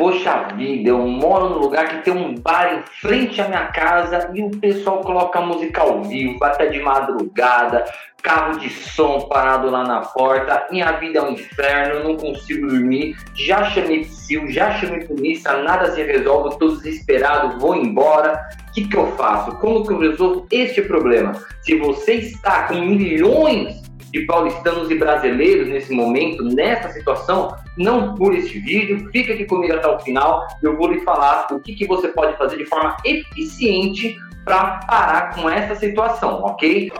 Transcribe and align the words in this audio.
Poxa 0.00 0.48
vida, 0.56 0.88
eu 0.88 1.06
moro 1.06 1.50
num 1.50 1.58
lugar 1.58 1.86
que 1.86 2.04
tem 2.04 2.14
um 2.14 2.34
bar 2.34 2.72
em 2.72 2.82
frente 3.02 3.38
à 3.38 3.48
minha 3.48 3.66
casa 3.66 4.30
e 4.32 4.42
o 4.42 4.48
pessoal 4.48 5.02
coloca 5.02 5.42
música 5.42 5.82
ao 5.82 6.02
vivo, 6.02 6.42
até 6.42 6.68
de 6.68 6.80
madrugada, 6.80 7.84
carro 8.22 8.58
de 8.58 8.70
som 8.70 9.28
parado 9.28 9.68
lá 9.68 9.84
na 9.84 10.00
porta, 10.00 10.66
minha 10.70 10.90
vida 10.92 11.18
é 11.18 11.22
um 11.22 11.32
inferno, 11.32 11.96
eu 11.96 12.04
não 12.04 12.16
consigo 12.16 12.66
dormir, 12.66 13.14
já 13.34 13.62
chamei 13.66 14.00
psil, 14.00 14.48
já 14.48 14.72
chamei 14.78 15.04
polícia, 15.04 15.52
nada 15.58 15.90
se 15.90 16.02
resolve, 16.02 16.48
estou 16.48 16.70
desesperado, 16.76 17.58
vou 17.58 17.76
embora. 17.76 18.40
O 18.70 18.72
que, 18.72 18.88
que 18.88 18.96
eu 18.96 19.06
faço? 19.18 19.54
Como 19.58 19.86
que 19.86 19.92
eu 19.92 19.98
resolvo 19.98 20.46
este 20.50 20.80
problema? 20.80 21.34
Se 21.60 21.76
você 21.76 22.14
está 22.14 22.68
com 22.68 22.76
milhões 22.76 23.79
de 24.10 24.22
paulistanos 24.26 24.90
e 24.90 24.94
brasileiros 24.96 25.68
nesse 25.68 25.92
momento, 25.92 26.42
nessa 26.44 26.88
situação, 26.90 27.56
não 27.76 28.14
pule 28.14 28.38
este 28.38 28.58
vídeo, 28.58 29.08
fica 29.12 29.32
aqui 29.32 29.44
comigo 29.44 29.74
até 29.74 29.86
o 29.88 29.98
final, 30.00 30.46
eu 30.62 30.76
vou 30.76 30.88
lhe 30.88 31.00
falar 31.00 31.46
o 31.50 31.60
que, 31.60 31.74
que 31.74 31.86
você 31.86 32.08
pode 32.08 32.36
fazer 32.36 32.56
de 32.56 32.66
forma 32.66 32.96
eficiente 33.04 34.16
para 34.44 34.78
parar 34.86 35.34
com 35.34 35.48
essa 35.48 35.74
situação, 35.74 36.42
ok? 36.42 36.90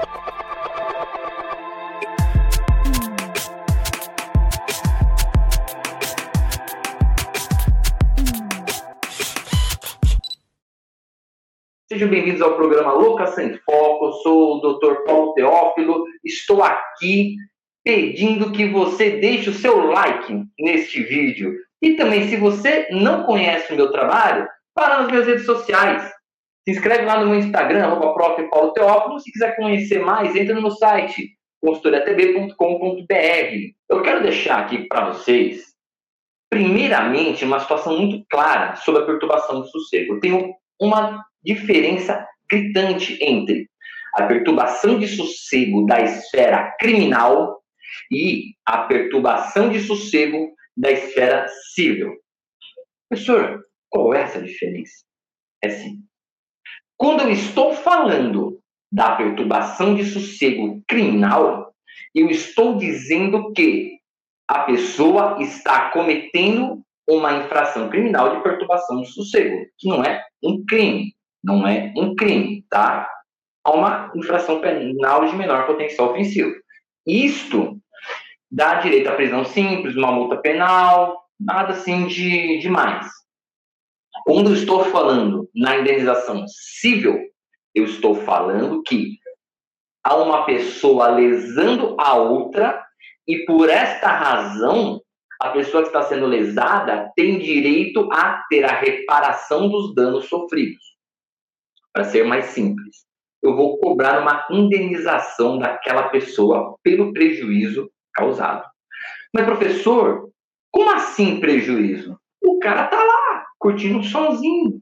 Sejam 11.93 12.09
bem-vindos 12.09 12.41
ao 12.41 12.55
programa 12.55 12.93
Louca 12.93 13.27
Sem 13.27 13.59
Foco. 13.67 14.07
Eu 14.07 14.13
sou 14.13 14.59
o 14.59 14.61
Dr. 14.61 15.03
Paulo 15.05 15.35
Teófilo. 15.35 16.05
Estou 16.25 16.63
aqui 16.63 17.35
pedindo 17.83 18.53
que 18.53 18.69
você 18.69 19.19
deixe 19.19 19.51
o 19.51 19.55
seu 19.55 19.87
like 19.87 20.41
neste 20.61 21.03
vídeo. 21.03 21.53
E 21.83 21.95
também, 21.97 22.29
se 22.29 22.37
você 22.37 22.87
não 22.93 23.25
conhece 23.25 23.73
o 23.73 23.77
meu 23.77 23.91
trabalho, 23.91 24.47
para 24.73 24.99
nas 24.99 25.11
minhas 25.11 25.27
redes 25.27 25.45
sociais. 25.45 26.05
Se 26.63 26.77
inscreve 26.77 27.07
lá 27.07 27.19
no 27.19 27.29
meu 27.29 27.41
Instagram, 27.41 27.85
arroba 27.85 28.15
prof. 28.15 28.41
Paulo 28.49 28.73
Teófilo. 28.73 29.19
Se 29.19 29.33
quiser 29.33 29.57
conhecer 29.57 29.99
mais, 29.99 30.37
entra 30.37 30.55
no 30.55 30.63
meu 30.63 30.71
site, 30.71 31.37
consultoriatb.com.br. 31.61 32.55
Eu 33.89 34.03
quero 34.03 34.23
deixar 34.23 34.61
aqui 34.61 34.87
para 34.87 35.07
vocês, 35.07 35.65
primeiramente, 36.49 37.45
uma 37.45 37.59
situação 37.59 37.99
muito 37.99 38.25
clara 38.31 38.77
sobre 38.77 39.03
a 39.03 39.07
perturbação 39.07 39.61
do 39.61 39.67
sossego. 39.67 40.15
Eu 40.15 40.21
tenho 40.21 40.55
uma 40.81 41.29
diferença 41.45 42.27
gritante 42.51 43.19
entre 43.23 43.69
a 44.15 44.25
perturbação 44.27 44.99
de 44.99 45.07
sossego 45.07 45.87
da 45.87 46.01
esfera 46.01 46.75
criminal 46.79 47.61
e 48.11 48.55
a 48.67 48.79
perturbação 48.79 49.71
de 49.71 49.81
sossego 49.81 50.53
da 50.77 50.91
esfera 50.91 51.47
civil. 51.75 52.17
Professor, 53.09 53.65
qual 53.89 54.15
é 54.15 54.23
essa 54.23 54.43
diferença? 54.43 55.05
É 55.63 55.69
sim. 55.69 56.01
Quando 56.97 57.23
eu 57.23 57.31
estou 57.31 57.73
falando 57.73 58.61
da 58.93 59.17
perturbação 59.17 59.95
de 59.95 60.05
sossego 60.05 60.83
criminal, 60.87 61.73
eu 62.15 62.29
estou 62.29 62.77
dizendo 62.77 63.53
que 63.53 63.99
a 64.49 64.65
pessoa 64.65 65.37
está 65.41 65.91
cometendo 65.91 66.83
uma 67.09 67.33
infração 67.39 67.89
criminal 67.89 68.37
de 68.37 68.43
perturbação 68.43 69.01
de 69.01 69.09
sossego, 69.09 69.67
que 69.79 69.89
não 69.89 70.05
é 70.05 70.25
um 70.43 70.65
crime, 70.65 71.15
não 71.43 71.67
é 71.67 71.93
um 71.97 72.15
crime, 72.15 72.65
tá? 72.69 73.09
Há 73.65 73.71
uma 73.73 74.13
infração 74.15 74.61
penal 74.61 75.27
de 75.27 75.37
menor 75.37 75.67
potencial 75.67 76.11
ofensivo. 76.11 76.53
Isto 77.07 77.79
dá 78.51 78.77
direito 78.77 79.09
à 79.09 79.15
prisão 79.15 79.45
simples, 79.45 79.97
uma 79.97 80.13
multa 80.13 80.37
penal, 80.37 81.25
nada 81.39 81.73
assim 81.73 82.07
de 82.07 82.59
demais. 82.59 83.07
Quando 84.25 84.53
estou 84.53 84.85
falando 84.85 85.49
na 85.55 85.79
indenização 85.79 86.45
civil, 86.49 87.19
eu 87.75 87.85
estou 87.85 88.15
falando 88.15 88.83
que 88.83 89.19
há 90.03 90.17
uma 90.17 90.45
pessoa 90.45 91.09
lesando 91.09 91.97
a 91.99 92.15
outra 92.15 92.85
e 93.27 93.45
por 93.45 93.69
esta 93.69 94.09
razão 94.09 95.01
a 95.41 95.51
pessoa 95.51 95.83
que 95.83 95.89
está 95.89 96.03
sendo 96.03 96.27
lesada 96.27 97.11
tem 97.17 97.39
direito 97.39 98.09
a 98.13 98.45
ter 98.51 98.65
a 98.65 98.79
reparação 98.79 99.69
dos 99.69 99.95
danos 99.95 100.29
sofridos. 100.29 100.83
Para 101.93 102.05
ser 102.05 102.25
mais 102.25 102.47
simples, 102.47 103.05
eu 103.43 103.57
vou 103.57 103.79
cobrar 103.79 104.21
uma 104.21 104.47
indenização 104.51 105.59
daquela 105.59 106.09
pessoa 106.09 106.77
pelo 106.83 107.13
prejuízo 107.13 107.91
causado. 108.15 108.69
Mas, 109.35 109.45
professor, 109.45 110.31
como 110.71 110.91
assim 110.91 111.41
prejuízo? 111.41 112.19
O 112.43 112.59
cara 112.59 112.87
tá 112.87 113.03
lá, 113.03 113.47
curtindo 113.59 114.03
sozinho, 114.03 114.81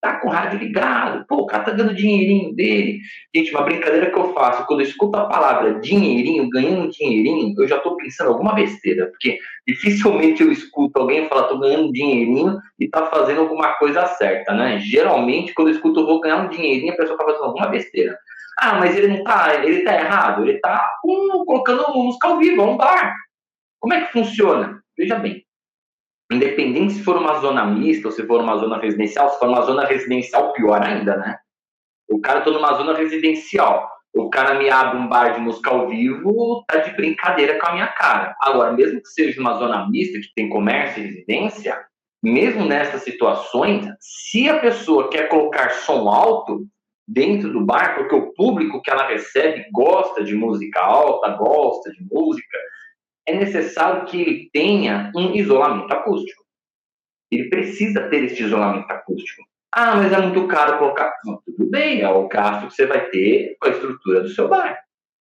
tá 0.00 0.20
com 0.20 0.28
o 0.28 0.30
rádio 0.30 0.58
ligado, 0.58 1.24
pô, 1.26 1.38
o 1.38 1.46
cara 1.46 1.64
tá 1.64 1.72
dando 1.72 1.94
dinheirinho 1.94 2.54
dele. 2.54 3.00
Gente, 3.34 3.50
uma 3.50 3.62
brincadeira 3.62 4.10
que 4.10 4.18
eu 4.18 4.32
faço, 4.32 4.64
quando 4.66 4.80
eu 4.80 4.86
escuto 4.86 5.16
a 5.16 5.26
palavra 5.26 5.80
dinheirinho, 5.80 6.48
ganhando 6.48 6.90
dinheirinho, 6.90 7.54
eu 7.58 7.66
já 7.66 7.78
tô 7.78 7.96
pensando 7.96 8.30
alguma 8.30 8.54
besteira, 8.54 9.06
porque 9.06 9.38
dificilmente 9.66 10.42
eu 10.42 10.52
escuto 10.52 11.00
alguém 11.00 11.28
falar, 11.28 11.44
tô 11.44 11.58
ganhando 11.58 11.92
dinheirinho 11.92 12.58
e 12.78 12.88
tá 12.88 13.06
fazendo 13.06 13.40
alguma 13.40 13.74
coisa 13.74 14.06
certa, 14.06 14.54
né? 14.54 14.78
Geralmente, 14.78 15.52
quando 15.52 15.68
eu 15.68 15.74
escuto, 15.74 16.00
eu 16.00 16.06
vou 16.06 16.20
ganhar 16.20 16.44
um 16.44 16.48
dinheirinho, 16.48 16.92
a 16.92 16.96
pessoa 16.96 17.18
tá 17.18 17.24
fazendo 17.24 17.44
alguma 17.44 17.66
besteira. 17.66 18.16
Ah, 18.60 18.74
mas 18.74 18.96
ele 18.96 19.08
não 19.08 19.24
tá, 19.24 19.54
ele 19.64 19.84
tá 19.84 19.94
errado, 19.94 20.42
ele 20.42 20.58
tá 20.58 20.90
um, 21.04 21.44
colocando 21.44 21.92
música 21.94 22.28
ao 22.28 22.38
vivo, 22.38 22.62
é 22.62 22.64
um 22.64 22.76
bar. 22.76 23.14
Como 23.80 23.94
é 23.94 24.04
que 24.04 24.12
funciona? 24.12 24.80
Veja 24.96 25.16
bem, 25.16 25.44
independente 26.30 26.94
se 26.94 27.02
for 27.02 27.16
uma 27.16 27.40
zona 27.40 27.64
mista 27.64 28.08
ou 28.08 28.12
se 28.12 28.26
for 28.26 28.40
uma 28.40 28.56
zona 28.58 28.78
residencial, 28.78 29.30
se 29.30 29.38
for 29.38 29.48
uma 29.48 29.62
zona 29.62 29.84
residencial, 29.86 30.52
pior 30.52 30.82
ainda, 30.82 31.16
né? 31.16 31.38
O 32.08 32.20
cara 32.20 32.40
tá 32.40 32.50
numa 32.50 32.74
zona 32.74 32.94
residencial, 32.94 33.88
o 34.14 34.30
cara 34.30 34.54
me 34.54 34.68
abre 34.70 34.98
um 34.98 35.08
bar 35.08 35.34
de 35.34 35.40
música 35.40 35.70
ao 35.70 35.88
vivo, 35.88 36.64
tá 36.66 36.78
de 36.78 36.94
brincadeira 36.96 37.58
com 37.58 37.66
a 37.66 37.72
minha 37.72 37.86
cara. 37.88 38.34
Agora, 38.40 38.72
mesmo 38.72 39.00
que 39.00 39.08
seja 39.08 39.40
uma 39.40 39.54
zona 39.54 39.88
mista, 39.88 40.18
que 40.18 40.34
tem 40.34 40.48
comércio 40.48 41.02
e 41.02 41.06
residência, 41.06 41.78
mesmo 42.22 42.64
nessas 42.64 43.02
situações, 43.02 43.86
se 44.00 44.48
a 44.48 44.58
pessoa 44.58 45.08
quer 45.08 45.28
colocar 45.28 45.70
som 45.70 46.08
alto, 46.08 46.66
dentro 47.08 47.50
do 47.50 47.64
bar, 47.64 47.94
porque 47.94 48.14
o 48.14 48.34
público 48.34 48.82
que 48.82 48.90
ela 48.90 49.06
recebe 49.06 49.66
gosta 49.72 50.22
de 50.22 50.34
música 50.34 50.78
alta, 50.80 51.30
gosta 51.30 51.90
de 51.90 52.04
música, 52.12 52.58
é 53.28 53.36
necessário 53.36 54.06
que 54.06 54.20
ele 54.20 54.50
tenha 54.52 55.12
um 55.14 55.34
isolamento 55.34 55.92
acústico. 55.92 56.42
Ele 57.30 57.48
precisa 57.48 58.08
ter 58.08 58.24
esse 58.24 58.42
isolamento 58.42 58.90
acústico. 58.90 59.42
Ah, 59.72 59.96
mas 59.96 60.12
é 60.12 60.20
muito 60.20 60.46
caro 60.48 60.78
colocar. 60.78 61.12
Não, 61.24 61.40
tudo 61.44 61.70
bem, 61.70 62.00
é 62.00 62.08
o 62.08 62.26
gasto 62.26 62.68
que 62.68 62.74
você 62.74 62.86
vai 62.86 63.08
ter 63.10 63.56
com 63.60 63.68
a 63.68 63.70
estrutura 63.70 64.22
do 64.22 64.28
seu 64.28 64.48
bar. 64.48 64.78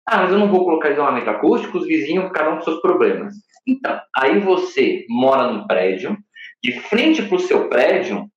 Ah, 0.06 0.18
mas 0.18 0.32
eu 0.32 0.38
não 0.38 0.50
vou 0.50 0.64
colocar 0.64 0.90
isolamento 0.90 1.30
acústico, 1.30 1.78
os 1.78 1.86
vizinhos 1.86 2.26
ficarão 2.26 2.56
com 2.56 2.62
seus 2.62 2.80
problemas. 2.80 3.34
Então, 3.66 3.98
aí 4.16 4.38
você 4.38 5.06
mora 5.08 5.50
num 5.50 5.66
prédio, 5.66 6.16
de 6.62 6.78
frente 6.80 7.22
para 7.22 7.36
o 7.36 7.40
seu 7.40 7.68
prédio 7.68 8.30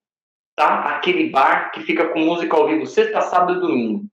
tá? 0.58 0.96
Aquele 0.96 1.30
bar 1.30 1.72
que 1.72 1.82
fica 1.82 2.10
com 2.10 2.20
música 2.20 2.58
ao 2.58 2.68
vivo 2.68 2.86
sexta, 2.86 3.22
sábado 3.22 3.60
e 3.60 3.62
domingo. 3.62 4.06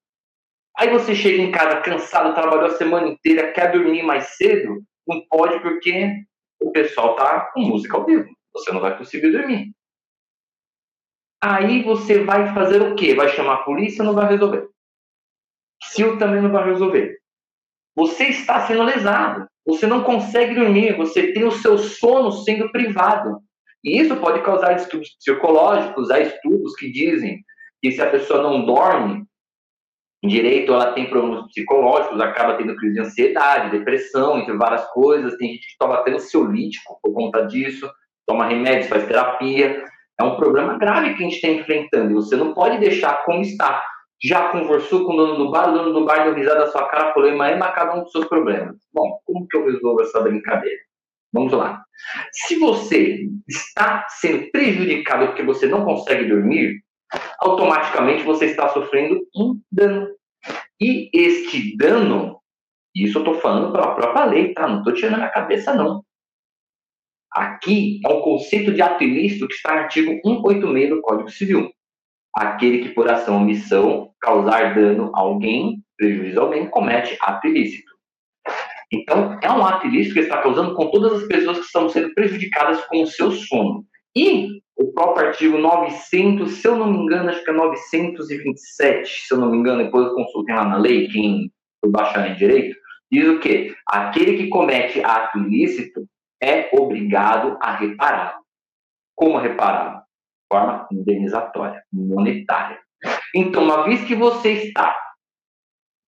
Aí 0.77 0.91
você 0.91 1.15
chega 1.15 1.43
em 1.43 1.51
casa 1.51 1.81
cansado, 1.81 2.35
trabalhou 2.35 2.67
a 2.67 2.77
semana 2.77 3.09
inteira, 3.09 3.53
quer 3.53 3.73
dormir 3.73 4.03
mais 4.03 4.37
cedo, 4.37 4.83
não 5.07 5.21
pode 5.29 5.61
porque 5.61 6.25
o 6.61 6.71
pessoal 6.73 7.17
tá 7.17 7.51
com 7.53 7.61
música 7.61 7.97
ao 7.97 8.05
vivo. 8.05 8.29
Você 8.53 8.73
não 8.73 8.81
vai 8.81 8.97
conseguir 8.97 9.31
dormir. 9.31 9.73
Aí 11.43 11.83
você 11.83 12.23
vai 12.23 12.55
fazer 12.55 12.81
o 12.81 12.95
quê? 12.95 13.15
Vai 13.15 13.29
chamar 13.29 13.55
a 13.55 13.63
polícia? 13.65 14.05
Não 14.05 14.15
vai 14.15 14.29
resolver. 14.29 14.69
Sil 15.85 16.17
também 16.17 16.41
não 16.41 16.51
vai 16.51 16.65
resolver. 16.65 17.19
Você 17.95 18.25
está 18.29 18.67
sendo 18.67 18.83
lesado. 18.83 19.47
Você 19.67 19.87
não 19.87 20.03
consegue 20.03 20.55
dormir. 20.55 20.97
Você 20.97 21.33
tem 21.33 21.45
o 21.45 21.51
seu 21.51 21.77
sono 21.77 22.33
sendo 22.33 22.71
privado. 22.73 23.41
E 23.83 24.01
isso 24.01 24.17
pode 24.17 24.43
causar 24.43 24.73
distúrbios 24.73 25.15
psicológicos. 25.17 26.11
Há 26.11 26.21
estudos 26.21 26.75
que 26.77 26.91
dizem 26.91 27.45
que 27.83 27.93
se 27.93 28.01
a 28.01 28.11
pessoa 28.11 28.43
não 28.43 28.65
dorme 28.65 29.27
direito, 30.29 30.73
ela 30.73 30.93
tem 30.93 31.09
problemas 31.09 31.47
psicológicos, 31.47 32.21
acaba 32.21 32.55
tendo 32.55 32.77
crise 32.77 32.95
de 32.95 33.01
ansiedade, 33.01 33.77
depressão, 33.77 34.39
entre 34.39 34.57
várias 34.57 34.85
coisas. 34.93 35.37
Tem 35.37 35.53
gente 35.53 35.67
que 35.67 35.79
toma 35.79 36.05
ansiolítico 36.09 36.99
por 37.03 37.13
conta 37.13 37.47
disso, 37.47 37.91
toma 38.27 38.47
remédios, 38.47 38.89
faz 38.89 39.07
terapia. 39.07 39.85
É 40.19 40.25
um 40.25 40.37
problema 40.37 40.79
grave 40.79 41.15
que 41.15 41.25
a 41.25 41.29
gente 41.29 41.37
está 41.37 41.49
enfrentando 41.49 42.11
e 42.11 42.15
você 42.15 42.37
não 42.37 42.55
pode 42.55 42.79
deixar 42.79 43.25
como 43.25 43.41
está. 43.41 43.83
Já 44.23 44.49
conversou 44.49 45.05
com 45.05 45.13
o 45.13 45.17
dono 45.17 45.37
do 45.37 45.51
bar, 45.51 45.71
o 45.71 45.75
dono 45.75 45.93
do 45.93 46.05
bar 46.05 46.25
deu 46.25 46.35
risada 46.35 46.61
da 46.61 46.67
sua 46.69 46.89
cara, 46.89 47.13
falou, 47.13 47.37
mas 47.37 47.57
é 47.57 47.73
cada 47.73 47.95
um 47.95 48.03
dos 48.05 48.13
seus 48.13 48.27
problemas. 48.27 48.77
Bom, 48.93 49.19
como 49.27 49.47
que 49.47 49.57
eu 49.57 49.67
resolvo 49.67 50.01
essa 50.01 50.21
brincadeira? 50.21 50.79
Vamos 51.33 51.53
lá. 51.53 51.83
Se 52.33 52.59
você 52.59 53.29
está 53.49 54.07
sendo 54.09 54.51
prejudicado 54.53 55.27
porque 55.27 55.43
você 55.43 55.67
não 55.67 55.85
consegue 55.85 56.29
dormir, 56.29 56.84
automaticamente 57.39 58.23
você 58.23 58.47
está 58.47 58.69
sofrendo 58.69 59.21
um 59.37 59.61
dano. 59.71 60.09
E 60.81 61.11
este 61.13 61.77
dano, 61.77 62.41
isso 62.95 63.19
eu 63.19 63.23
estou 63.23 63.41
falando 63.41 63.73
pela 63.73 63.95
própria 63.95 64.25
lei, 64.25 64.53
tá? 64.53 64.67
Não 64.67 64.79
estou 64.79 64.93
tirando 64.93 65.23
a 65.23 65.29
cabeça, 65.29 65.75
não. 65.75 66.05
Aqui 67.33 68.01
é 68.05 68.09
um 68.09 68.21
conceito 68.21 68.73
de 68.73 68.81
ato 68.81 69.03
ilícito 69.03 69.49
que 69.49 69.55
está 69.55 69.75
no 69.75 69.81
artigo 69.81 70.21
186 70.25 70.91
do 70.91 71.01
Código 71.01 71.31
Civil. 71.31 71.71
Aquele 72.33 72.79
que 72.79 72.95
por 72.95 73.11
ação 73.11 73.35
ou 73.37 73.41
omissão 73.41 74.13
causar 74.21 74.75
dano 74.75 75.11
a 75.15 75.21
alguém, 75.21 75.83
prejuízo 75.97 76.39
a 76.39 76.43
alguém, 76.45 76.69
comete 76.71 77.17
ato 77.21 77.47
ilícito. 77.49 77.93
Então, 78.93 79.39
é 79.43 79.51
um 79.51 79.65
ato 79.67 79.87
ilícito 79.87 80.15
que 80.15 80.21
está 80.21 80.41
causando 80.41 80.75
com 80.75 80.91
todas 80.91 81.23
as 81.23 81.27
pessoas 81.27 81.59
que 81.59 81.65
estão 81.65 81.89
sendo 81.89 82.15
prejudicadas 82.15 82.85
com 82.85 83.03
o 83.03 83.07
seu 83.07 83.33
sono. 83.33 83.85
E 84.17 84.63
o 84.77 84.93
próprio 84.93 85.29
artigo 85.29 85.59
900, 85.59 86.53
se 86.53 86.67
eu 86.67 86.77
não 86.77 86.93
me 86.93 86.99
engano, 86.99 87.31
acho 87.31 87.43
que 87.45 87.51
é 87.51 87.55
927, 87.55 89.27
se 89.27 89.35
eu 89.35 89.39
não 89.39 89.51
me 89.51 89.59
engano, 89.59 89.85
depois 89.85 90.07
eu 90.07 90.15
consultei 90.15 90.55
lá 90.55 90.65
na 90.65 90.77
lei, 90.77 91.09
quem 91.09 91.51
foi 91.81 91.91
baixar 91.91 92.31
em 92.31 92.37
direito, 92.37 92.77
diz 93.11 93.29
o 93.29 93.41
quê? 93.41 93.75
Aquele 93.87 94.37
que 94.37 94.49
comete 94.49 95.03
ato 95.03 95.39
ilícito 95.39 96.07
é 96.43 96.69
obrigado 96.73 97.57
a 97.61 97.77
reparar. 97.77 98.39
Como 99.17 99.39
reparar? 99.39 100.01
De 100.01 100.57
forma 100.57 100.89
indenizatória, 100.93 101.83
monetária. 101.93 102.79
Então, 103.35 103.65
uma 103.65 103.85
vez 103.85 104.05
que 104.05 104.15
você 104.15 104.53
está 104.53 104.95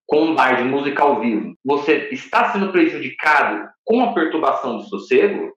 com 0.07 0.23
um 0.23 0.35
bar 0.35 0.57
de 0.57 0.65
música 0.65 1.03
ao 1.03 1.21
vivo, 1.21 1.55
você 1.65 2.09
está 2.13 2.53
sendo 2.53 2.71
prejudicado 2.71 3.69
com 3.85 4.03
a 4.03 4.13
perturbação 4.13 4.77
do 4.77 4.85
sossego, 4.85 5.56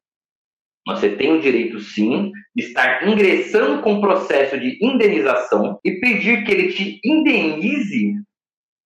você 0.95 1.15
tem 1.15 1.33
o 1.33 1.41
direito, 1.41 1.79
sim, 1.79 2.31
de 2.55 2.63
estar 2.65 3.07
ingressando 3.07 3.81
com 3.81 3.95
o 3.95 4.01
processo 4.01 4.59
de 4.59 4.77
indenização 4.81 5.79
e 5.83 5.99
pedir 5.99 6.43
que 6.43 6.51
ele 6.51 6.73
te 6.73 6.99
indenize 7.03 8.15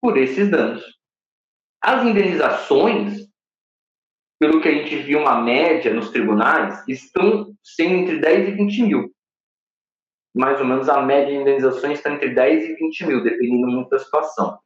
por 0.01 0.17
esses 0.17 0.49
danos. 0.49 0.83
As 1.81 2.05
indenizações, 2.05 3.27
pelo 4.39 4.61
que 4.61 4.67
a 4.67 4.71
gente 4.71 4.95
viu 4.97 5.19
uma 5.19 5.41
média 5.41 5.93
nos 5.93 6.09
tribunais, 6.11 6.83
estão 6.87 7.53
sendo 7.63 7.95
entre 7.95 8.19
10 8.19 8.49
e 8.49 8.51
20 8.51 8.83
mil. 8.83 9.13
Mais 10.35 10.59
ou 10.59 10.65
menos 10.65 10.89
a 10.89 11.01
média 11.01 11.27
de 11.27 11.41
indenizações 11.41 11.99
está 11.99 12.11
entre 12.11 12.33
10 12.33 12.63
e 12.63 12.75
20 12.75 13.05
mil, 13.05 13.23
dependendo 13.23 13.67
muito 13.67 13.89
da 13.89 13.99
situação. 13.99 14.57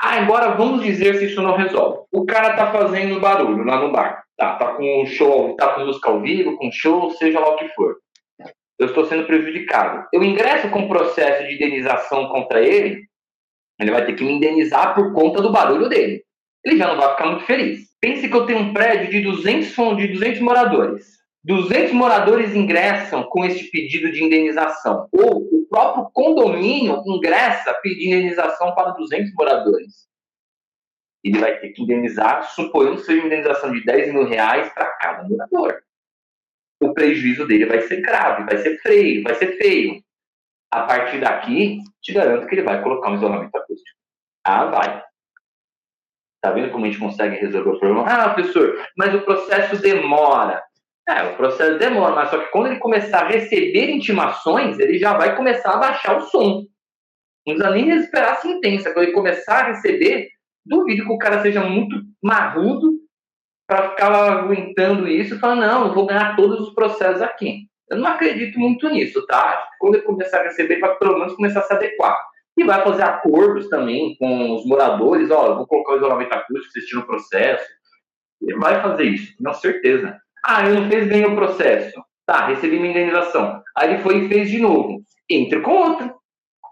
Ah, 0.00 0.20
agora 0.20 0.56
vamos 0.56 0.82
dizer 0.82 1.16
se 1.16 1.26
isso 1.26 1.40
não 1.40 1.56
resolve. 1.56 2.06
O 2.10 2.26
cara 2.26 2.50
está 2.50 2.72
fazendo 2.72 3.20
barulho 3.20 3.64
lá 3.64 3.80
no 3.80 3.92
bar. 3.92 4.21
Tá, 4.36 4.56
tá 4.56 4.74
com 4.74 5.06
show, 5.06 5.54
tá 5.56 5.74
com 5.74 5.84
música 5.84 6.10
ao 6.10 6.20
vivo, 6.20 6.56
com 6.56 6.70
show, 6.72 7.10
seja 7.12 7.38
lá 7.38 7.50
o 7.50 7.56
que 7.56 7.68
for. 7.68 7.96
Eu 8.78 8.86
estou 8.86 9.04
sendo 9.06 9.26
prejudicado. 9.26 10.08
Eu 10.12 10.24
ingresso 10.24 10.68
com 10.70 10.88
processo 10.88 11.46
de 11.46 11.54
indenização 11.54 12.28
contra 12.28 12.60
ele, 12.60 13.02
ele 13.78 13.90
vai 13.90 14.04
ter 14.04 14.14
que 14.14 14.24
me 14.24 14.32
indenizar 14.32 14.94
por 14.94 15.12
conta 15.12 15.40
do 15.40 15.52
barulho 15.52 15.88
dele. 15.88 16.22
Ele 16.64 16.76
já 16.76 16.88
não 16.88 16.96
vai 16.96 17.10
ficar 17.10 17.26
muito 17.26 17.44
feliz. 17.44 17.80
Pense 18.00 18.28
que 18.28 18.34
eu 18.34 18.46
tenho 18.46 18.60
um 18.60 18.72
prédio 18.72 19.10
de 19.10 19.20
200, 19.20 19.96
de 19.96 20.08
200 20.08 20.40
moradores. 20.40 21.22
200 21.44 21.92
moradores 21.92 22.54
ingressam 22.54 23.24
com 23.24 23.44
este 23.44 23.64
pedido 23.70 24.12
de 24.12 24.22
indenização. 24.22 25.08
Ou 25.12 25.38
o 25.38 25.66
próprio 25.68 26.08
condomínio 26.12 27.02
ingressa 27.06 27.74
pedindo 27.82 28.16
indenização 28.16 28.74
para 28.74 28.90
200 28.92 29.32
moradores 29.34 30.11
ele 31.24 31.38
vai 31.38 31.58
ter 31.58 31.68
que 31.70 31.82
indenizar, 31.82 32.42
suponhando 32.50 32.96
que 32.96 33.02
seja 33.02 33.20
uma 33.20 33.26
indenização 33.26 33.72
de 33.72 33.84
10 33.84 34.12
mil 34.12 34.26
reais 34.26 34.72
para 34.72 34.86
cada 34.96 35.22
morador. 35.28 35.82
O 36.80 36.92
prejuízo 36.92 37.46
dele 37.46 37.66
vai 37.66 37.80
ser 37.82 38.00
grave, 38.00 38.44
vai 38.44 38.56
ser 38.58 38.78
feio, 38.78 39.22
vai 39.22 39.34
ser 39.34 39.56
feio. 39.56 40.02
A 40.70 40.82
partir 40.82 41.20
daqui, 41.20 41.78
te 42.00 42.12
garanto 42.12 42.46
que 42.46 42.54
ele 42.54 42.62
vai 42.62 42.82
colocar 42.82 43.10
um 43.10 43.14
isolamento 43.14 43.54
acústico. 43.56 43.96
Ah, 44.44 44.64
vai. 44.64 45.04
Tá 46.42 46.50
vendo 46.50 46.72
como 46.72 46.84
a 46.84 46.88
gente 46.88 46.98
consegue 46.98 47.36
resolver 47.36 47.70
o 47.70 47.78
problema? 47.78 48.04
Ah, 48.04 48.34
professor, 48.34 48.84
mas 48.96 49.14
o 49.14 49.22
processo 49.22 49.80
demora. 49.80 50.60
É, 51.08 51.22
o 51.24 51.36
processo 51.36 51.78
demora, 51.78 52.14
mas 52.16 52.30
só 52.30 52.38
que 52.38 52.50
quando 52.50 52.66
ele 52.66 52.78
começar 52.80 53.24
a 53.24 53.28
receber 53.28 53.90
intimações, 53.90 54.78
ele 54.78 54.98
já 54.98 55.16
vai 55.16 55.36
começar 55.36 55.74
a 55.74 55.78
baixar 55.78 56.16
o 56.16 56.22
som. 56.22 56.64
Não 57.46 57.56
precisa 57.56 57.70
nem 57.70 57.90
esperar 57.90 58.32
a 58.32 58.36
sentença. 58.36 58.92
Quando 58.92 59.04
ele 59.04 59.12
começar 59.12 59.64
a 59.64 59.66
receber, 59.68 60.30
duvido 60.64 61.04
que 61.04 61.12
o 61.12 61.18
cara 61.18 61.42
seja 61.42 61.62
muito 61.62 61.96
marrudo 62.22 62.92
para 63.66 63.90
ficar 63.90 64.12
aguentando 64.12 65.08
isso 65.08 65.34
e 65.34 65.38
falar, 65.38 65.56
não, 65.56 65.88
eu 65.88 65.94
vou 65.94 66.06
ganhar 66.06 66.36
todos 66.36 66.60
os 66.60 66.74
processos 66.74 67.22
aqui. 67.22 67.66
Eu 67.88 67.98
não 67.98 68.08
acredito 68.08 68.58
muito 68.58 68.88
nisso, 68.88 69.24
tá? 69.26 69.68
Quando 69.78 69.96
ele 69.96 70.04
começar 70.04 70.40
a 70.40 70.44
receber, 70.44 70.78
vai 70.78 70.96
pelo 70.96 71.18
menos 71.18 71.34
começar 71.34 71.60
a 71.60 71.62
se 71.62 71.72
adequar. 71.72 72.18
E 72.56 72.64
vai 72.64 72.82
fazer 72.82 73.02
acordos 73.02 73.68
também 73.68 74.14
com 74.18 74.56
os 74.56 74.66
moradores, 74.66 75.30
ó, 75.30 75.56
vou 75.56 75.66
colocar 75.66 75.94
o 75.94 75.96
isolamento 75.96 76.32
acústico, 76.32 76.72
vocês 76.72 76.84
tiram 76.84 77.02
o 77.02 77.06
processo. 77.06 77.66
Ele 78.42 78.58
vai 78.58 78.80
fazer 78.82 79.04
isso, 79.04 79.34
com 79.42 79.54
certeza. 79.54 80.18
Ah, 80.44 80.68
eu 80.68 80.74
não 80.74 80.90
fez 80.90 81.08
bem 81.08 81.24
o 81.24 81.34
processo. 81.34 82.02
Tá, 82.26 82.46
recebi 82.46 82.78
minha 82.78 82.90
indenização. 82.90 83.62
Aí 83.76 83.94
ele 83.94 84.02
foi 84.02 84.18
e 84.18 84.28
fez 84.28 84.50
de 84.50 84.60
novo. 84.60 85.02
Entre 85.30 85.60
com 85.60 85.72
outro. 85.72 86.14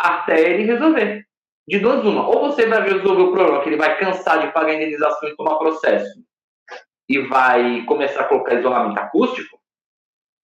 Até 0.01 0.53
ele 0.53 0.65
resolver 0.65 1.20
de 1.69 1.79
duas 1.79 2.05
uma. 2.05 2.29
Ou 2.29 2.51
você 2.51 2.67
vai 2.67 2.83
resolver 2.83 3.23
o 3.23 3.33
problema, 3.33 3.63
que 3.63 3.69
ele 3.69 3.77
vai 3.77 3.99
cansar 3.99 4.41
de 4.41 4.53
pagar 4.53 4.75
indenização 4.75 5.29
e 5.29 5.37
tomar 5.37 5.59
processo, 5.59 6.21
e 7.09 7.19
vai 7.21 7.85
começar 7.85 8.23
a 8.23 8.25
colocar 8.25 8.55
isolamento 8.55 8.99
acústico, 8.99 9.59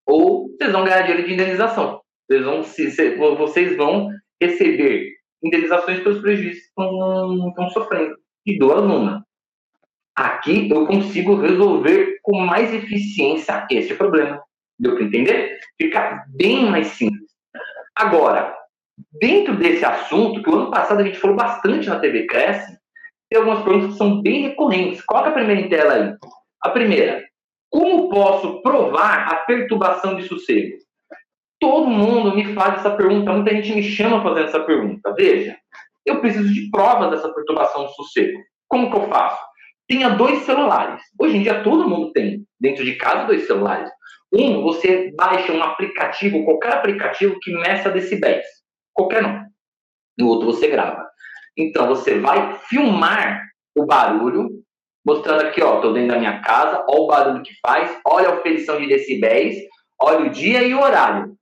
ou 0.06 0.48
vocês 0.50 0.72
vão 0.72 0.84
ganhar 0.84 1.02
dinheiro 1.02 1.26
de 1.26 1.34
indenização. 1.34 2.00
Vocês 2.28 2.44
vão, 2.44 2.62
se, 2.62 3.16
vocês 3.16 3.76
vão 3.76 4.10
receber 4.40 5.12
indenizações 5.42 6.00
pelos 6.00 6.20
prejuízos 6.20 6.60
que 6.62 6.68
estão, 6.68 7.48
estão 7.48 7.70
sofrendo. 7.70 8.16
De 8.44 8.58
duas 8.58 8.84
uma. 8.84 9.24
Aqui 10.14 10.70
eu 10.70 10.86
consigo 10.86 11.36
resolver 11.36 12.18
com 12.22 12.38
mais 12.38 12.72
eficiência 12.72 13.66
esse 13.70 13.94
problema. 13.94 14.42
Deu 14.78 14.94
para 14.94 15.04
entender? 15.04 15.58
Fica 15.80 16.24
bem 16.28 16.70
mais 16.70 16.88
simples. 16.88 17.30
Agora, 17.94 18.54
Dentro 19.20 19.56
desse 19.56 19.84
assunto, 19.84 20.43
que 20.43 20.50
o 20.50 20.54
ano 20.54 20.70
passado 20.70 21.00
a 21.00 21.04
gente 21.04 21.19
falou 21.19 21.37
bastante 21.37 21.88
na 21.88 21.98
TV 21.98 22.26
Cresce, 22.26 22.76
tem 23.31 23.38
algumas 23.38 23.62
perguntas 23.64 23.93
que 23.93 23.98
são 23.98 24.22
bem 24.22 24.43
recorrentes. 24.43 25.02
Coloca 25.04 25.31
a 25.31 25.32
primeira 25.32 25.60
em 25.60 25.69
tela 25.69 25.94
aí. 25.94 26.14
A 26.62 26.70
primeira, 26.70 27.22
como 27.70 28.08
posso 28.08 28.62
provar 28.62 29.28
a 29.28 29.37
perturbação 29.37 30.16
de 30.16 30.25
sossego? 30.25 30.76
Todo 31.58 31.88
mundo 31.88 32.34
me 32.34 32.54
faz 32.54 32.81
essa 32.81 32.90
pergunta, 32.90 33.32
muita 33.32 33.54
gente 33.54 33.75
me 33.75 33.82
chama 33.82 34.22
fazendo 34.22 34.48
essa 34.48 34.60
pergunta. 34.60 35.14
Veja, 35.14 35.56
eu 36.04 36.20
preciso 36.20 36.52
de 36.52 36.70
provas 36.70 37.10
dessa 37.10 37.32
perturbação 37.32 37.87
de 37.87 37.94
sossego. 37.94 38.38
Como 38.69 38.90
que 38.90 38.96
eu 38.96 39.08
faço? 39.08 39.42
Tenha 39.88 40.10
dois 40.10 40.40
celulares. 40.40 41.02
Hoje 41.19 41.37
em 41.37 41.42
dia 41.42 41.62
todo 41.62 41.88
mundo 41.88 42.12
tem, 42.12 42.44
dentro 42.60 42.84
de 42.84 42.96
casa, 42.96 43.26
dois 43.26 43.46
celulares. 43.46 43.90
Um, 44.32 44.62
você 44.62 45.12
baixa 45.16 45.52
um 45.52 45.62
aplicativo, 45.62 46.44
qualquer 46.44 46.75
aplicativo 46.75 47.38
que 47.40 47.52
meça 47.52 47.90
decibéis 47.90 48.44
qualquer 48.97 49.25
um. 49.25 49.47
No 50.19 50.29
outro 50.29 50.47
você 50.47 50.69
grava. 50.69 51.07
Então 51.57 51.87
você 51.87 52.19
vai 52.19 52.59
filmar 52.61 53.43
o 53.76 53.85
barulho, 53.85 54.49
mostrando 55.05 55.43
aqui, 55.43 55.62
ó, 55.62 55.81
tô 55.81 55.93
dentro 55.93 56.15
da 56.15 56.19
minha 56.19 56.41
casa, 56.41 56.85
ó 56.88 57.05
o 57.05 57.07
barulho 57.07 57.43
que 57.43 57.53
faz, 57.61 58.00
olha 58.05 58.31
a 58.31 58.35
oferição 58.38 58.81
de 58.81 58.88
decibéis, 58.88 59.57
olha 60.00 60.26
o 60.26 60.31
dia 60.31 60.62
e 60.62 60.75
o 60.75 60.81
horário. 60.81 61.37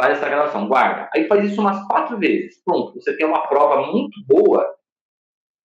Faz 0.00 0.16
essa 0.16 0.28
gravação, 0.28 0.66
guarda. 0.66 1.08
Aí 1.14 1.26
faz 1.28 1.44
isso 1.44 1.60
umas 1.60 1.84
quatro 1.86 2.18
vezes. 2.18 2.62
Pronto, 2.64 2.94
você 2.94 3.16
tem 3.16 3.26
uma 3.26 3.46
prova 3.46 3.86
muito 3.92 4.18
boa 4.26 4.74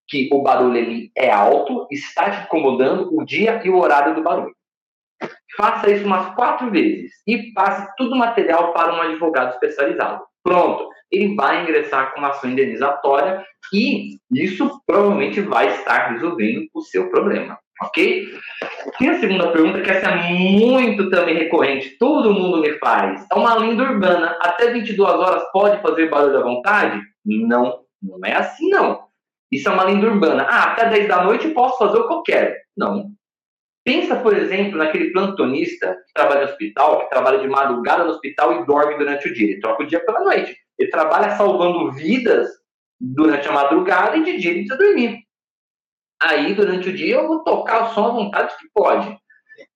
que 0.06 0.28
o 0.32 0.42
barulho 0.42 0.76
ele 0.76 1.12
é 1.16 1.30
alto, 1.30 1.86
está 1.90 2.30
te 2.30 2.44
incomodando 2.44 3.16
o 3.16 3.24
dia 3.24 3.60
e 3.64 3.70
o 3.70 3.78
horário 3.78 4.14
do 4.14 4.22
barulho. 4.22 4.54
Faça 5.56 5.90
isso 5.90 6.04
umas 6.04 6.34
quatro 6.34 6.70
vezes 6.70 7.12
e 7.26 7.52
passe 7.52 7.88
todo 7.96 8.12
o 8.12 8.18
material 8.18 8.72
para 8.72 8.94
um 8.94 9.00
advogado 9.00 9.52
especializado. 9.54 10.24
Pronto, 10.42 10.88
ele 11.10 11.34
vai 11.34 11.62
ingressar 11.62 12.12
com 12.12 12.20
uma 12.20 12.28
ação 12.28 12.50
indenizatória 12.50 13.44
e 13.72 14.16
isso 14.32 14.80
provavelmente 14.86 15.40
vai 15.40 15.68
estar 15.68 16.12
resolvendo 16.12 16.66
o 16.74 16.80
seu 16.80 17.10
problema, 17.10 17.58
ok? 17.82 18.26
E 19.00 19.08
a 19.08 19.18
segunda 19.18 19.52
pergunta, 19.52 19.82
que 19.82 19.90
essa 19.90 20.10
é 20.10 20.32
muito 20.32 21.10
também 21.10 21.36
recorrente, 21.36 21.96
todo 21.98 22.32
mundo 22.32 22.60
me 22.60 22.78
faz, 22.78 23.26
é 23.30 23.34
uma 23.34 23.54
lenda 23.54 23.82
urbana, 23.82 24.38
até 24.40 24.72
22 24.72 25.14
horas 25.14 25.44
pode 25.52 25.82
fazer 25.82 26.08
barulho 26.08 26.38
à 26.38 26.42
vontade? 26.42 27.00
Não, 27.24 27.80
não 28.02 28.20
é 28.24 28.34
assim 28.34 28.68
não. 28.70 29.10
Isso 29.52 29.68
é 29.68 29.72
uma 29.72 29.84
lenda 29.84 30.06
urbana. 30.06 30.46
Ah, 30.48 30.72
até 30.72 30.88
10 30.88 31.08
da 31.08 31.24
noite 31.24 31.48
posso 31.48 31.76
fazer 31.76 31.98
o 31.98 32.06
que 32.06 32.14
eu 32.14 32.22
quero. 32.22 32.54
Não, 32.76 33.10
Pensa, 33.84 34.16
por 34.16 34.36
exemplo, 34.36 34.76
naquele 34.78 35.10
plantonista 35.10 35.96
que 36.06 36.12
trabalha 36.12 36.42
no 36.42 36.50
hospital, 36.50 37.00
que 37.00 37.10
trabalha 37.10 37.38
de 37.38 37.48
madrugada 37.48 38.04
no 38.04 38.10
hospital 38.10 38.60
e 38.60 38.66
dorme 38.66 38.98
durante 38.98 39.28
o 39.28 39.34
dia. 39.34 39.52
Ele 39.52 39.60
troca 39.60 39.82
o 39.82 39.86
dia 39.86 40.04
pela 40.04 40.20
noite. 40.20 40.56
Ele 40.78 40.90
trabalha 40.90 41.36
salvando 41.36 41.90
vidas 41.92 42.48
durante 43.00 43.48
a 43.48 43.52
madrugada 43.52 44.16
e 44.16 44.24
de 44.24 44.36
dia 44.36 44.50
ele 44.50 44.66
precisa 44.66 44.76
dormir. 44.76 45.18
Aí, 46.22 46.54
durante 46.54 46.90
o 46.90 46.92
dia, 46.92 47.16
eu 47.16 47.26
vou 47.26 47.42
tocar 47.42 47.84
o 47.84 47.94
som 47.94 48.12
vontade 48.12 48.54
que 48.58 48.68
pode. 48.74 49.16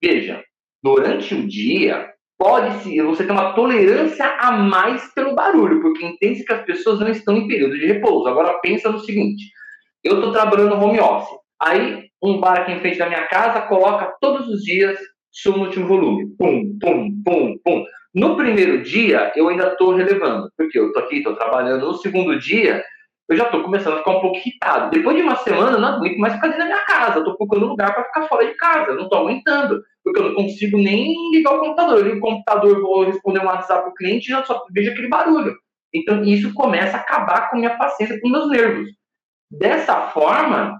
Veja, 0.02 0.44
durante 0.82 1.34
o 1.34 1.48
dia, 1.48 2.12
pode-se, 2.38 3.00
você 3.00 3.24
ter 3.24 3.32
uma 3.32 3.54
tolerância 3.54 4.26
a 4.38 4.52
mais 4.52 5.10
pelo 5.14 5.34
barulho, 5.34 5.80
porque 5.80 6.04
entende 6.04 6.44
que 6.44 6.52
as 6.52 6.62
pessoas 6.66 7.00
não 7.00 7.08
estão 7.08 7.34
em 7.34 7.48
período 7.48 7.78
de 7.78 7.86
repouso. 7.86 8.28
Agora, 8.28 8.58
pensa 8.60 8.90
no 8.90 8.98
seguinte: 8.98 9.50
eu 10.02 10.16
estou 10.16 10.32
trabalhando 10.32 10.76
home 10.76 11.00
office. 11.00 11.43
Aí 11.64 12.10
um 12.22 12.38
bar 12.38 12.60
aqui 12.60 12.72
em 12.72 12.80
frente 12.80 12.98
da 12.98 13.08
minha 13.08 13.26
casa 13.26 13.62
coloca 13.62 14.14
todos 14.20 14.48
os 14.48 14.62
dias 14.62 14.98
som 15.32 15.52
no 15.52 15.64
último 15.64 15.86
volume. 15.86 16.26
Pum, 16.36 16.78
pum, 16.78 17.22
pum, 17.24 17.58
pum. 17.64 17.84
No 18.14 18.36
primeiro 18.36 18.82
dia, 18.82 19.32
eu 19.34 19.48
ainda 19.48 19.68
estou 19.68 19.94
relevando, 19.94 20.48
porque 20.56 20.78
eu 20.78 20.88
estou 20.88 21.02
aqui, 21.02 21.16
estou 21.16 21.34
trabalhando. 21.34 21.86
No 21.86 21.94
segundo 21.94 22.38
dia, 22.38 22.84
eu 23.28 23.36
já 23.36 23.44
estou 23.44 23.62
começando 23.62 23.94
a 23.94 23.98
ficar 23.98 24.10
um 24.12 24.20
pouco 24.20 24.36
irritado. 24.36 24.90
Depois 24.90 25.16
de 25.16 25.22
uma 25.22 25.36
semana, 25.36 25.72
eu 25.72 25.80
não 25.80 25.88
aguento 25.88 26.18
mais 26.18 26.34
ficar 26.34 26.48
dentro 26.48 26.60
da 26.60 26.66
minha 26.66 26.84
casa. 26.84 27.18
Estou 27.18 27.36
procurando 27.36 27.66
lugar 27.66 27.94
para 27.94 28.04
ficar 28.04 28.28
fora 28.28 28.46
de 28.46 28.54
casa. 28.54 28.90
Eu 28.90 28.96
não 28.96 29.04
estou 29.04 29.20
aguentando, 29.20 29.82
porque 30.04 30.20
eu 30.20 30.28
não 30.28 30.34
consigo 30.34 30.76
nem 30.76 31.14
ligar 31.32 31.54
o 31.54 31.60
computador. 31.60 31.98
Eu 31.98 32.04
ligo 32.04 32.18
o 32.18 32.30
computador, 32.30 32.80
vou 32.80 33.04
responder 33.04 33.40
um 33.40 33.46
WhatsApp 33.46 33.82
para 33.82 33.90
o 33.90 33.94
cliente 33.94 34.26
e 34.26 34.34
já 34.34 34.44
só 34.44 34.62
vejo 34.70 34.92
aquele 34.92 35.08
barulho. 35.08 35.56
Então, 35.92 36.22
isso 36.22 36.52
começa 36.52 36.96
a 36.96 37.00
acabar 37.00 37.50
com 37.50 37.56
minha 37.56 37.76
paciência, 37.76 38.20
com 38.20 38.28
meus 38.28 38.48
nervos. 38.50 38.90
Dessa 39.50 40.08
forma, 40.08 40.78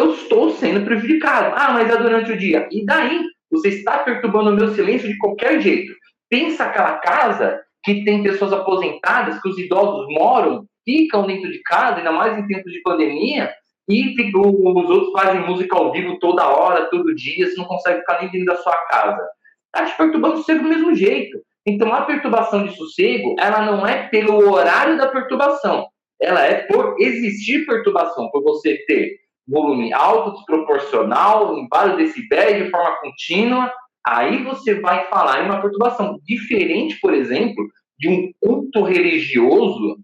eu 0.00 0.14
estou 0.14 0.50
sendo 0.50 0.84
prejudicado. 0.84 1.54
Ah, 1.56 1.72
mas 1.72 1.90
é 1.90 1.96
durante 1.96 2.32
o 2.32 2.36
dia. 2.36 2.68
E 2.70 2.84
daí? 2.84 3.22
Você 3.50 3.68
está 3.68 3.98
perturbando 3.98 4.50
o 4.50 4.54
meu 4.54 4.68
silêncio 4.68 5.08
de 5.08 5.18
qualquer 5.18 5.60
jeito. 5.60 5.92
Pensa 6.28 6.64
aquela 6.64 6.98
casa 6.98 7.60
que 7.82 8.04
tem 8.04 8.22
pessoas 8.22 8.52
aposentadas, 8.52 9.40
que 9.42 9.48
os 9.48 9.58
idosos 9.58 10.06
moram, 10.08 10.64
ficam 10.84 11.26
dentro 11.26 11.50
de 11.50 11.60
casa, 11.62 11.96
ainda 11.96 12.12
mais 12.12 12.38
em 12.38 12.46
tempos 12.46 12.72
de 12.72 12.80
pandemia, 12.82 13.52
e 13.88 14.14
os 14.32 14.90
outros 14.90 15.10
fazem 15.12 15.40
música 15.40 15.76
ao 15.76 15.90
vivo 15.90 16.18
toda 16.20 16.46
hora, 16.46 16.88
todo 16.90 17.14
dia, 17.14 17.48
você 17.48 17.56
não 17.56 17.64
consegue 17.64 18.00
ficar 18.00 18.20
nem 18.20 18.30
dentro 18.30 18.46
da 18.46 18.56
sua 18.56 18.76
casa. 18.88 19.20
Está 19.66 19.86
te 19.86 19.96
perturbando 19.96 20.34
o 20.34 20.36
sossego 20.38 20.62
do 20.62 20.68
mesmo 20.68 20.94
jeito. 20.94 21.38
Então, 21.66 21.92
a 21.92 22.02
perturbação 22.02 22.64
de 22.64 22.76
sossego, 22.76 23.34
ela 23.38 23.66
não 23.66 23.84
é 23.84 24.08
pelo 24.08 24.52
horário 24.52 24.96
da 24.96 25.08
perturbação, 25.08 25.88
ela 26.20 26.44
é 26.44 26.66
por 26.66 26.94
existir 27.00 27.66
perturbação, 27.66 28.30
por 28.30 28.42
você 28.42 28.76
ter 28.86 29.18
volume 29.50 29.92
alto, 29.92 30.32
desproporcional, 30.36 31.58
em 31.58 31.66
vários 31.68 31.96
decibéis, 31.96 32.64
de 32.64 32.70
forma 32.70 32.96
contínua, 32.98 33.72
aí 34.06 34.42
você 34.44 34.80
vai 34.80 35.06
falar 35.08 35.42
em 35.42 35.46
uma 35.46 35.60
perturbação. 35.60 36.18
Diferente, 36.24 36.98
por 37.00 37.12
exemplo, 37.12 37.66
de 37.98 38.08
um 38.08 38.30
culto 38.40 38.82
religioso, 38.82 39.98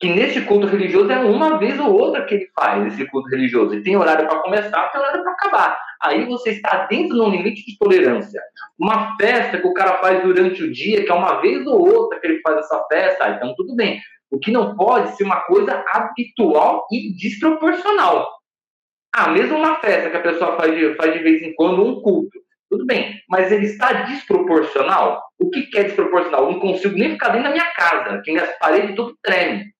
que 0.00 0.08
nesse 0.08 0.42
culto 0.42 0.66
religioso 0.66 1.10
é 1.10 1.18
uma 1.18 1.58
vez 1.58 1.78
ou 1.80 1.92
outra 1.92 2.24
que 2.24 2.34
ele 2.34 2.48
faz 2.54 2.86
esse 2.86 3.04
culto 3.10 3.28
religioso. 3.28 3.74
Ele 3.74 3.82
tem 3.82 3.96
horário 3.96 4.28
para 4.28 4.40
começar, 4.40 4.88
tem 4.88 5.00
horário 5.00 5.22
para 5.22 5.32
acabar. 5.32 5.78
Aí 6.00 6.24
você 6.24 6.50
está 6.50 6.86
dentro 6.86 7.16
de 7.16 7.20
um 7.20 7.30
limite 7.30 7.66
de 7.66 7.76
tolerância. 7.76 8.40
Uma 8.78 9.16
festa 9.16 9.58
que 9.58 9.66
o 9.66 9.74
cara 9.74 9.98
faz 9.98 10.22
durante 10.22 10.62
o 10.62 10.72
dia, 10.72 11.04
que 11.04 11.10
é 11.10 11.14
uma 11.14 11.40
vez 11.40 11.66
ou 11.66 11.80
outra 11.80 12.20
que 12.20 12.26
ele 12.28 12.40
faz 12.40 12.58
essa 12.58 12.84
festa, 12.88 13.24
ah, 13.24 13.30
então 13.30 13.54
tudo 13.56 13.74
bem. 13.74 14.00
O 14.30 14.38
que 14.38 14.52
não 14.52 14.76
pode 14.76 15.16
ser 15.16 15.24
uma 15.24 15.40
coisa 15.40 15.84
habitual 15.92 16.86
e 16.92 17.12
desproporcional. 17.16 18.28
Ah, 19.18 19.30
mesmo 19.30 19.58
uma 19.58 19.80
festa 19.80 20.10
que 20.10 20.16
a 20.16 20.22
pessoa 20.22 20.56
faz 20.56 20.72
de, 20.72 20.94
faz 20.94 21.12
de 21.12 21.18
vez 21.18 21.42
em 21.42 21.52
quando, 21.54 21.84
um 21.84 22.00
culto. 22.00 22.38
Tudo 22.70 22.86
bem, 22.86 23.20
mas 23.28 23.50
ele 23.50 23.66
está 23.66 24.04
desproporcional? 24.04 25.24
O 25.40 25.50
que, 25.50 25.68
é 25.76 25.82
desproporcional? 25.82 26.44
Eu 26.44 26.52
não 26.52 26.60
consigo 26.60 26.94
nem 26.96 27.10
ficar 27.10 27.30
dentro 27.30 27.48
da 27.48 27.50
minha 27.50 27.72
casa, 27.72 28.22
que 28.22 28.30
minhas 28.30 28.56
paredes 28.58 28.94
tudo 28.94 29.18
treme. 29.20 29.72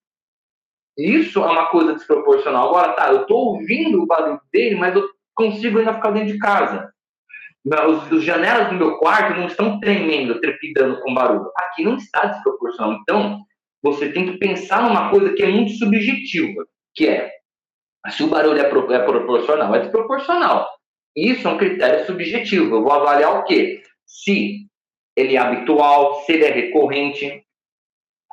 Isso 0.97 1.39
é 1.39 1.45
uma 1.45 1.67
coisa 1.67 1.93
desproporcional. 1.93 2.67
Agora, 2.67 2.91
tá, 2.91 3.13
eu 3.13 3.21
estou 3.21 3.53
ouvindo 3.53 4.03
o 4.03 4.05
barulho 4.05 4.41
dele, 4.51 4.75
mas 4.75 4.93
eu 4.93 5.07
consigo 5.33 5.79
ainda 5.79 5.93
ficar 5.93 6.11
dentro 6.11 6.33
de 6.33 6.37
casa. 6.37 6.91
Os, 7.87 8.11
os 8.11 8.23
janelas 8.25 8.67
do 8.67 8.75
meu 8.75 8.97
quarto 8.97 9.39
não 9.39 9.47
estão 9.47 9.79
tremendo, 9.79 10.41
trepidando 10.41 10.99
com 10.99 11.13
barulho. 11.13 11.49
Aqui 11.55 11.85
não 11.85 11.95
está 11.95 12.25
desproporcional. 12.25 12.99
Então, 13.01 13.39
você 13.81 14.11
tem 14.11 14.33
que 14.33 14.37
pensar 14.37 14.83
numa 14.83 15.09
coisa 15.09 15.33
que 15.33 15.43
é 15.43 15.47
muito 15.47 15.71
subjetiva, 15.71 16.65
que 16.93 17.07
é 17.07 17.38
se 18.09 18.23
o 18.23 18.27
barulho 18.27 18.59
é, 18.59 18.69
pro, 18.69 18.91
é 18.93 18.99
proporcional, 18.99 19.75
é 19.75 19.79
desproporcional. 19.79 20.69
Isso 21.15 21.47
é 21.47 21.51
um 21.51 21.57
critério 21.57 22.05
subjetivo. 22.05 22.75
Eu 22.75 22.83
vou 22.83 22.91
avaliar 22.91 23.39
o 23.39 23.43
quê? 23.43 23.83
Se 24.05 24.65
ele 25.15 25.35
é 25.35 25.39
habitual, 25.39 26.21
se 26.21 26.33
ele 26.33 26.45
é 26.45 26.51
recorrente, 26.51 27.43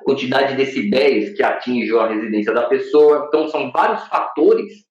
quantidade 0.05 0.53
de 0.53 0.65
decibéis 0.65 1.35
que 1.37 1.43
atinge 1.43 1.97
a 1.97 2.07
residência 2.07 2.53
da 2.53 2.69
pessoa. 2.69 3.27
Então, 3.27 3.49
são 3.49 3.73
vários 3.73 4.07
fatores 4.07 4.85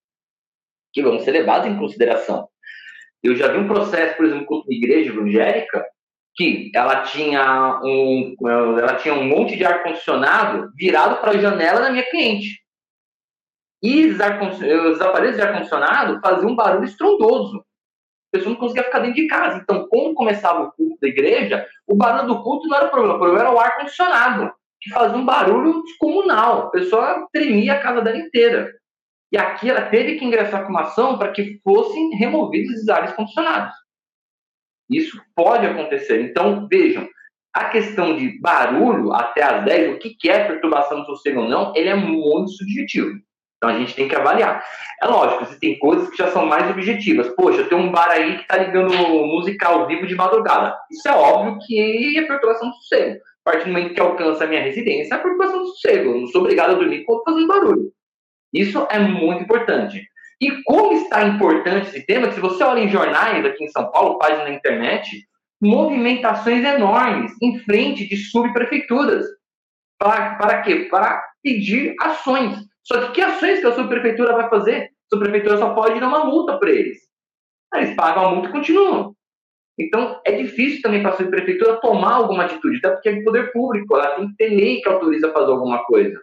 que 0.91 1.01
vão 1.01 1.20
ser 1.20 1.32
levados 1.32 1.70
em 1.70 1.77
consideração. 1.77 2.48
Eu 3.24 3.36
já 3.36 3.48
vi 3.48 3.60
um 3.60 3.67
processo, 3.67 4.17
por 4.17 4.25
exemplo, 4.25 4.46
com 4.46 4.55
uma 4.55 4.74
igreja 4.74 5.10
evangélica, 5.10 5.86
que 6.36 6.70
ela 6.75 7.01
tinha 7.03 7.79
um, 7.84 8.36
ela 8.77 8.96
tinha 8.96 9.13
um 9.13 9.24
monte 9.24 9.55
de 9.55 9.63
ar-condicionado 9.63 10.70
virado 10.75 11.22
para 11.22 11.32
a 11.32 11.38
janela 11.38 11.82
da 11.82 11.89
minha 11.89 12.08
cliente. 12.10 12.64
E 13.86 14.08
os, 14.08 14.18
os 14.18 15.00
aparelhos 15.00 15.36
de 15.36 15.44
ar-condicionado 15.44 16.20
faziam 16.20 16.50
um 16.51 16.56
barulho 16.56 16.86
estrondoso. 16.86 17.60
A 17.60 18.38
pessoa 18.38 18.54
não 18.54 18.60
conseguia 18.60 18.84
ficar 18.84 18.98
dentro 18.98 19.15
de 19.15 19.27
casa. 19.27 19.60
Então, 19.62 19.88
quando 19.88 20.15
começava 20.15 20.63
o 20.63 20.72
culto 20.72 20.98
da 21.00 21.08
igreja, 21.08 21.68
o 21.86 21.96
barulho 21.96 22.27
do 22.27 22.42
culto 22.42 22.68
não 22.68 22.77
era 22.77 22.88
o 22.88 22.89
problema, 22.89 23.15
o 23.15 23.20
problema 23.20 23.44
era 23.44 23.54
o 23.54 23.60
ar-condicionado, 23.60 24.51
que 24.82 24.89
fazia 24.89 25.15
um 25.15 25.24
barulho 25.24 25.84
descomunal. 25.84 26.63
A 26.63 26.70
pessoa 26.72 27.27
tremia 27.32 27.74
a 27.74 27.80
casa 27.80 28.01
dela 28.01 28.18
inteira. 28.18 28.74
E 29.32 29.38
aqui 29.38 29.70
ela 29.70 29.84
teve 29.84 30.15
que 30.15 30.25
ingressar 30.25 30.63
com 30.63 30.72
uma 30.72 30.82
ação 30.82 31.20
para 31.20 31.32
que 31.32 31.60
fossem 31.63 32.15
removidos 32.15 32.82
os 32.82 32.89
ares 32.89 33.13
condicionados. 33.13 33.75
Isso 34.89 35.22
pode 35.36 35.68
acontecer. 35.68 36.22
Então, 36.22 36.68
vejam, 36.68 37.08
a 37.54 37.65
questão 37.65 38.18
de 38.18 38.39
barulho 38.42 39.13
até 39.13 39.44
as 39.44 39.63
10, 39.63 39.96
o 39.96 40.00
que 40.00 40.27
é 40.27 40.48
perturbação 40.48 41.01
do 41.01 41.06
sossego 41.06 41.42
ou 41.42 41.50
não, 41.50 41.72
ele 41.75 41.89
é 41.89 41.96
muito 41.96 42.50
subjetivo. 42.50 43.20
Então 43.58 43.70
a 43.70 43.78
gente 43.78 43.96
tem 43.96 44.08
que 44.08 44.16
avaliar. 44.16 44.64
É 45.02 45.08
lógico, 45.08 45.44
existem 45.44 45.80
coisas 45.80 46.10
que 46.10 46.18
já 46.18 46.28
são 46.28 46.46
mais 46.46 46.70
objetivas. 46.70 47.30
Poxa, 47.36 47.64
tem 47.64 47.78
um 47.78 47.92
bar 47.92 48.10
aí 48.10 48.36
que 48.36 48.42
está 48.42 48.58
ligando 48.58 48.94
música 49.26 49.68
ao 49.68 49.88
vivo 49.88 50.06
de 50.06 50.16
madrugada. 50.16 50.76
Isso 50.92 51.08
é 51.08 51.14
óbvio 51.14 51.58
que 51.66 52.18
é 52.18 52.22
perturbação 52.22 52.70
do 52.70 52.76
sossego. 52.76 53.20
A 53.46 53.52
partir 53.52 53.66
do 53.66 53.74
momento 53.74 53.94
que 53.94 54.00
alcança 54.00 54.44
a 54.44 54.48
minha 54.48 54.62
residência, 54.62 55.16
é 55.16 55.18
perturbação 55.18 55.60
do 55.60 55.68
sossego. 55.68 56.12
Eu 56.12 56.22
não 56.22 56.28
sou 56.28 56.42
obrigado 56.42 56.72
a 56.72 56.76
dormir 56.76 57.04
com 57.04 57.24
fazendo 57.24 57.48
barulho. 57.48 57.92
Isso 58.54 58.86
é 58.90 59.00
muito 59.00 59.44
importante. 59.44 60.02
E 60.42 60.64
como 60.64 60.94
está 60.94 61.24
importante 61.24 61.88
esse 61.88 62.06
tema, 62.06 62.28
que 62.28 62.36
se 62.36 62.40
você 62.40 62.64
olha 62.64 62.80
em 62.80 62.90
jornais 62.90 63.46
aqui 63.46 63.64
em 63.64 63.70
São 63.70 63.90
Paulo, 63.92 64.18
página 64.18 64.44
na 64.44 64.52
internet, 64.52 65.26
movimentações 65.62 66.64
enormes 66.64 67.32
em 67.42 67.60
frente 67.60 68.08
de 68.08 68.18
subprefeituras. 68.18 69.26
Para, 69.98 70.36
para 70.36 70.62
quê? 70.62 70.88
Para 70.90 71.24
pedir 71.42 71.96
ações. 72.02 72.58
Só 72.86 73.01
que 73.01 73.13
que 73.13 73.22
ações 73.22 73.60
que 73.60 73.68
a 73.68 73.74
subprefeitura 73.74 74.34
vai 74.34 74.50
fazer? 74.50 74.92
A 75.12 75.15
subprefeitura 75.15 75.58
só 75.58 75.74
pode 75.74 76.00
dar 76.00 76.08
uma 76.08 76.25
multa 76.25 76.58
para 76.58 76.70
eles. 76.70 77.00
Eles 77.74 77.96
pagam 77.96 78.25
a 78.25 78.32
multa 78.32 78.50
e 78.50 78.51
continuam. 78.51 79.15
Então, 79.77 80.22
é 80.25 80.32
difícil 80.32 80.82
também 80.82 81.01
para 81.01 81.12
a 81.12 81.18
subprefeitura 81.18 81.82
tomar 81.82 82.13
alguma 82.13 82.46
atitude, 82.46 82.77
até 82.77 82.92
porque 82.92 83.10
é 83.10 83.24
poder 83.24 83.51
público, 83.51 83.98
ela 83.98 84.15
tem 84.15 84.30
que 84.30 84.36
ter 84.38 84.50
lei 84.50 84.82
que 84.82 84.88
autoriza 84.88 85.27
a 85.27 85.34
fazer 85.34 85.51
alguma 85.51 85.84
coisa. 85.84 86.22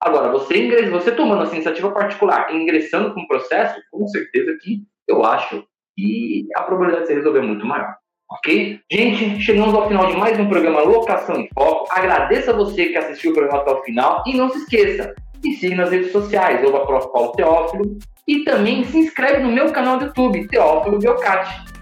Agora, 0.00 0.30
você, 0.30 0.58
ingress... 0.58 0.90
você 0.90 1.12
tomando 1.12 1.44
essa 1.44 1.54
iniciativa 1.54 1.90
particular, 1.92 2.52
ingressando 2.52 3.14
com 3.14 3.22
o 3.22 3.26
processo, 3.26 3.80
com 3.90 4.06
certeza 4.08 4.54
que 4.60 4.82
eu 5.08 5.24
acho 5.24 5.64
que 5.96 6.46
a 6.56 6.62
probabilidade 6.62 7.04
de 7.04 7.08
se 7.08 7.14
resolver 7.14 7.38
é 7.38 7.42
muito 7.42 7.64
maior. 7.64 7.96
Ok? 8.30 8.80
Gente, 8.90 9.40
chegamos 9.40 9.72
ao 9.74 9.88
final 9.88 10.06
de 10.08 10.16
mais 10.16 10.38
um 10.38 10.48
programa 10.48 10.82
Locação 10.82 11.36
em 11.36 11.48
Foco. 11.54 11.86
Agradeço 11.90 12.50
a 12.50 12.54
você 12.54 12.86
que 12.86 12.96
assistiu 12.96 13.30
o 13.30 13.34
programa 13.34 13.62
até 13.62 13.70
o 13.70 13.82
final 13.82 14.22
e 14.26 14.36
não 14.36 14.50
se 14.50 14.58
esqueça, 14.58 15.14
me 15.44 15.56
siga 15.56 15.76
nas 15.76 15.90
redes 15.90 16.12
sociais, 16.12 16.64
ou 16.64 16.86
Prof. 16.86 17.12
Paulo 17.12 17.32
Teófilo, 17.32 17.98
e 18.26 18.44
também 18.44 18.84
se 18.84 18.98
inscreve 18.98 19.42
no 19.42 19.52
meu 19.52 19.70
canal 19.70 19.98
do 19.98 20.06
YouTube, 20.06 20.48
Teófilo 20.48 20.98
Biocati. 20.98 21.74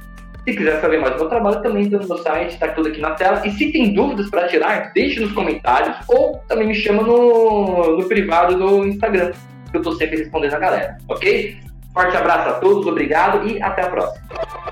Se 0.45 0.57
quiser 0.57 0.81
saber 0.81 1.01
mais 1.01 1.13
do 1.15 1.21
meu 1.21 1.29
trabalho, 1.29 1.63
também 1.63 1.85
está 1.85 1.99
no 1.99 2.09
meu 2.09 2.19
site, 2.19 2.55
está 2.55 2.69
tudo 2.69 2.89
aqui 2.89 3.01
na 3.01 3.13
tela. 3.13 3.41
E 3.47 3.51
se 3.53 3.71
tem 3.71 3.95
dúvidas 3.95 4.29
para 4.29 4.49
tirar, 4.49 4.93
deixe 4.93 5.21
nos 5.21 5.31
comentários 5.33 5.97
ou 6.09 6.37
também 6.49 6.67
me 6.67 6.75
chama 6.75 7.03
no, 7.03 7.97
no 7.97 8.09
privado 8.09 8.59
do 8.59 8.85
Instagram, 8.85 9.31
que 9.71 9.77
eu 9.77 9.81
estou 9.81 9.95
sempre 9.95 10.17
respondendo 10.17 10.55
a 10.55 10.59
galera, 10.59 10.99
ok? 11.09 11.57
Forte 11.95 12.17
abraço 12.17 12.49
a 12.49 12.53
todos, 12.55 12.87
obrigado 12.87 13.47
e 13.47 13.63
até 13.63 13.83
a 13.83 13.89
próxima. 13.89 14.72